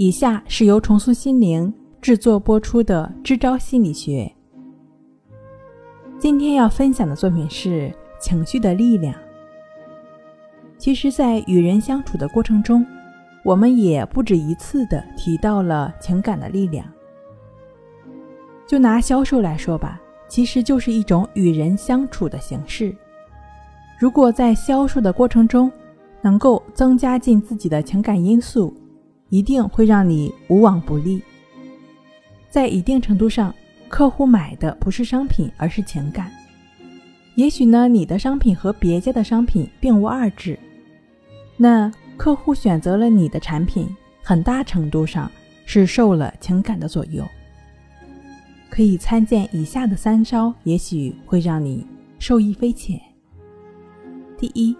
[0.00, 4.32] 以下是由重塑心灵制作播出的《支招心理学》。
[6.20, 9.12] 今天要分享的作品是情绪的力量。
[10.78, 12.86] 其实，在与人相处的过程中，
[13.42, 16.86] 我们也不止一次的提到了情感的力量。
[18.68, 22.94] 就拿销售来说吧，其实就是一种与人相处的形式。
[23.98, 25.68] 如果在销售的过程中，
[26.22, 28.72] 能够增加进自己的情感因素。
[29.28, 31.22] 一定会让你无往不利。
[32.50, 33.54] 在一定程度上，
[33.88, 36.30] 客户买的不是商品，而是情感。
[37.34, 40.58] 也许呢，你的商品和别家的商品并无二致。
[41.56, 43.86] 那客户选择了你的产品，
[44.22, 45.30] 很大程度上
[45.66, 47.24] 是受了情感的左右。
[48.70, 51.86] 可以参见以下的三招，也许会让你
[52.18, 53.00] 受益匪浅。
[54.36, 54.76] 第一，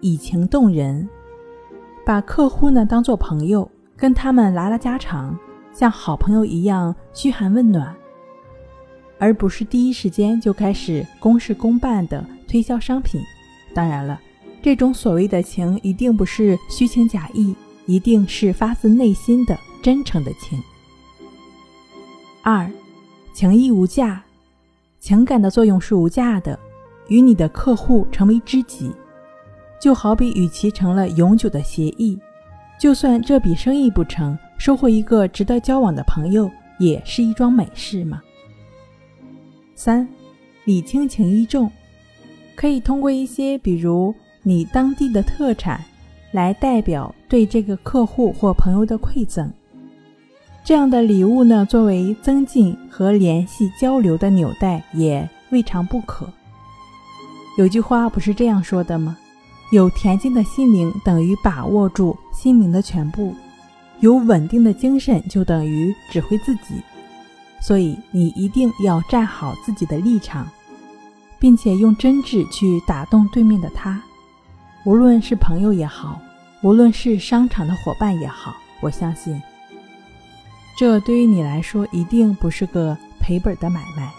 [0.00, 1.08] 以情动人，
[2.04, 3.70] 把客户呢当做朋友。
[3.96, 5.38] 跟他们拉拉家常，
[5.72, 7.94] 像好朋友一样嘘寒问暖，
[9.18, 13.20] 而不是第一时间就开始公事公办的推销商品。
[13.74, 14.20] 当然了，
[14.62, 17.54] 这种所谓的情一定不是虚情假意，
[17.86, 20.60] 一定是发自内心的真诚的情。
[22.42, 22.70] 二，
[23.32, 24.22] 情义无价，
[24.98, 26.58] 情感的作用是无价的，
[27.08, 28.92] 与你的客户成为知己，
[29.80, 32.18] 就好比与其成了永久的协议。
[32.78, 38.20] 就算这笔生意不成，收获一个值得交往的朋友也是一桩美事嘛。
[39.74, 40.06] 三，
[40.64, 41.70] 礼轻情意重，
[42.54, 45.82] 可以通过一些比如你当地的特产，
[46.32, 49.50] 来代表对这个客户或朋友的馈赠。
[50.62, 56.28] 这样的礼物呢，作为增进和联系交流的纽带，也未尝不可。
[57.56, 59.16] 有句话不是这样说的吗？
[59.70, 63.34] 有恬静的心灵等于把握住心灵的全部，
[64.00, 66.82] 有稳定的精神就等于指挥自己。
[67.60, 70.46] 所以你一定要站好自己的立场，
[71.38, 74.00] 并且用真挚去打动对面的他。
[74.84, 76.20] 无论是朋友也好，
[76.62, 79.42] 无论是商场的伙伴也好，我相信，
[80.76, 84.12] 这对于你来说一定不是个赔本的买卖。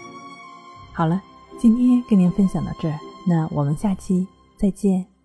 [0.92, 1.22] 好了，
[1.56, 2.98] 今天跟您分享到这儿，
[3.28, 4.26] 那我们下期
[4.58, 5.15] 再见。